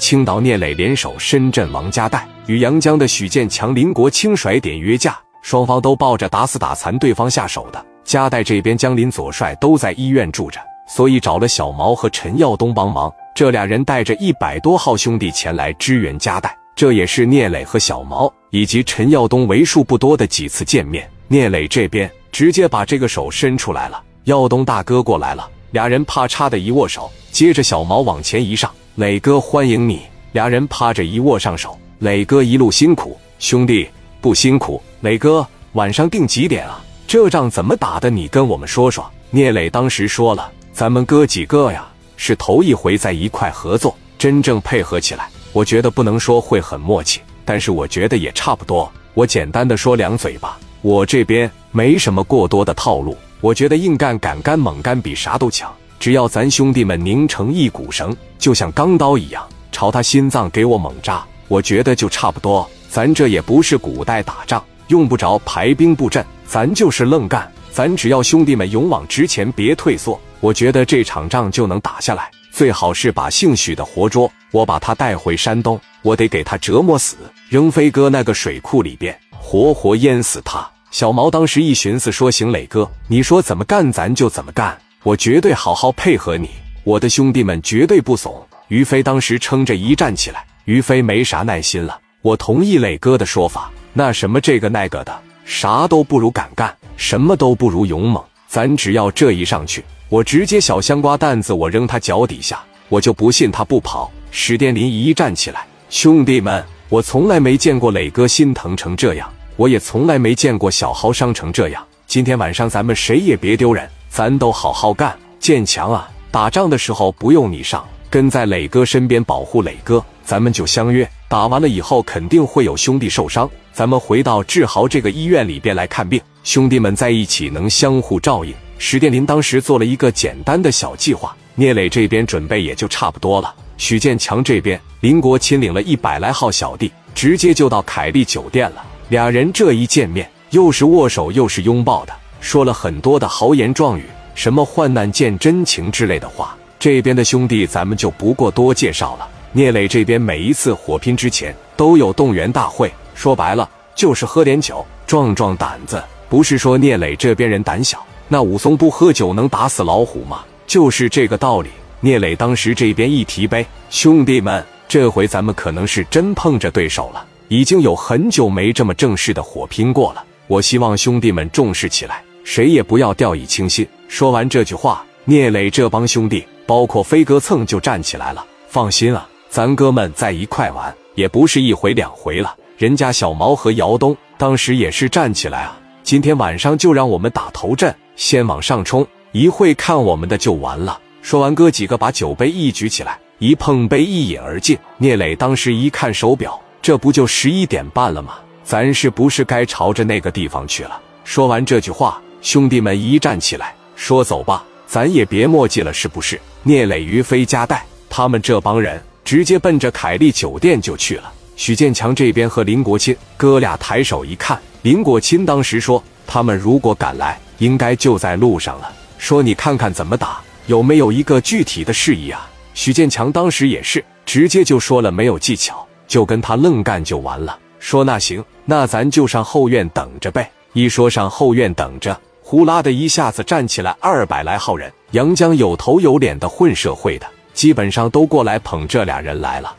[0.00, 7.84] 青岛聂磊联手深圳王家代，与阳江的许建强、林国清甩点约架，双方都抱着打死打残对方下手的。
[8.02, 10.58] 家代这边，江林左帅都在医院住着，
[10.88, 13.12] 所以找了小毛和陈耀东帮忙。
[13.34, 21.06] 这俩人带着一百多号兄弟前来支援家代，这也是聂磊和小毛以及陈耀东为数不多的几次见面。
[21.28, 30.02] 聂磊这边直接把这个手伸出来了，耀东大哥过来了，俩人啪嚓的一握手，接着小毛往前一上，磊哥欢迎你。
[30.32, 33.88] 俩人趴着一握上手，磊哥一路辛苦，兄弟
[34.20, 34.82] 不辛苦。
[35.00, 36.82] 磊哥晚上定几点啊？
[37.06, 38.10] 这仗怎么打的？
[38.10, 39.08] 你跟我们说说。
[39.30, 48.90] 聂磊当时说了，咱们哥几个呀是头一回在一块合作，真正配合起来，我觉得不能说会很默契，但是我觉得也差不多。
[49.14, 62.68] 我简单的说两嘴吧，我这边没什么过多的套路，我觉得硬干、敢干、猛干比啥都强，只要咱兄弟们拧成一股绳，就像钢刀一样，朝他心脏给我猛扎，我觉得就差不多。
[62.88, 66.24] 咱这也不是古代打仗，用不着排兵布阵。
[66.46, 72.30] 咱就是愣干，咱只要兄弟们勇往直前，别退缩，我觉得这场仗就能打下来。
[72.50, 77.14] 最好是把姓许的活捉，我把他带回山东，我得给他折磨死，
[77.50, 80.66] 扔飞哥那个水库里边，活活淹死他。
[80.90, 86.50] 小毛当时一寻思，说：“行，磊哥，你说怎么干，咱就怎么干，我绝对好好配合你，
[86.84, 95.20] 我的兄弟们绝对不怂。”于飞当时撑着一站起来，于飞没啥耐心了，我同意磊哥的说法，那什么这个那个的。
[95.44, 98.22] 啥都不如敢干，什么都不如勇猛。
[98.46, 104.12] 咱只要这一上去，我直接小香瓜蛋子，我扔他脚底下，我就不信他不跑。
[104.30, 111.82] 史殿林一站起来，兄弟们，我从来没见过磊哥心疼成这样，我也从来没见过小豪伤成这样。
[112.06, 115.16] 今天晚上咱们谁也别丢人，咱都好好干。
[115.38, 120.04] 建强啊，打仗的时候不用你上，跟在磊哥身边保护磊哥。
[120.22, 123.48] 咱们就相约，打完了以后肯定会有兄弟受伤。
[123.72, 128.52] 咱们回到志豪这个医院里边来看病，兄弟们在一起能相互照应。
[128.78, 133.54] 史殿林当时做了一个简单的小计划，聂磊这边准备也就差不多了。
[133.76, 138.84] 许建强这边，林国亲领了一百来号小弟，直接就到凯利酒店了。
[139.08, 146.56] 俩人这一见面，又是握手又是拥抱的，说了很多的豪言壮语，什么患难见真情之类的话。
[146.78, 149.28] 这边的兄弟咱们就不过多介绍了。
[149.52, 152.90] 聂磊这边每一次火拼之前都有动员大会。
[153.14, 160.42] 说白了就是喝点酒壮壮胆子，不是说聂磊这边人胆小，那武松不喝酒能打死老虎吗？
[160.66, 161.68] 就是这个道理。
[162.00, 170.24] 聂磊当时这边一提杯，兄弟们，这回咱们可能是真碰着对手了，已经有很久没这么正式的火拼过了。
[170.46, 173.86] 我希望兄弟们重视起来，谁也不要掉以轻心。
[174.08, 178.44] 说完这句话，聂磊这帮兄弟，包括飞哥蹭就站起来了。
[178.66, 182.52] 放心啊，咱哥们在一块玩，也不是一回两回了。
[182.76, 185.78] 人家小毛和姚东当时也是站起来啊！
[186.02, 190.98] 今天晚上就让我们打头阵，先往上冲，一会看我们的就完了。
[191.22, 194.76] 说完，哥几个把酒杯一举起来，一碰杯，一饮而尽。
[194.98, 198.38] 聂磊当时一看手表，这不就十一点半了吗？
[198.64, 201.00] 咱是不是该朝着那个地方去了？
[201.22, 211.32] 说完这句话，兄弟们一站起来，说：“走吧，咱也别墨迹了，是不是？”聂磊、于飞、加代他们这帮人直接奔着凯利酒店就去了。
[211.56, 232.18] 许建强这边和林国清哥俩抬手一看，林国清当时说：“他们如果敢来，应该就在路上了。”说：“你看看怎么打，有没有一个具体的示意啊？”许建强当时也是直接就说了：“没有技巧，就跟他愣干就完了。”说：“那行，那咱就上后院等着呗。”一说上后院等着，
[232.50, 237.24] 呼啦的一下子站起来二百来号人，阳江有头有脸的混社会的，
[237.54, 239.72] 基本上都过来捧这俩人来了。